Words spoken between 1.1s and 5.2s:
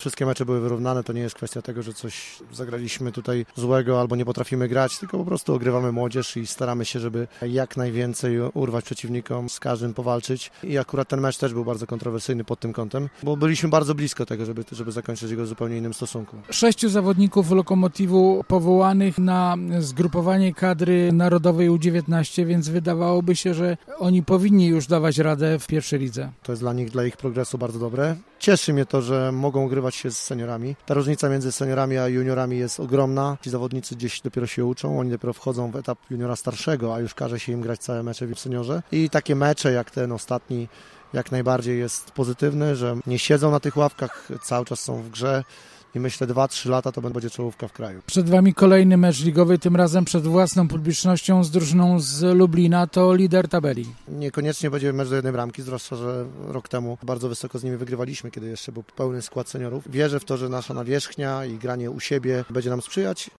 nie jest kwestia tego, że coś zagraliśmy tutaj złego albo nie potrafimy grać, tylko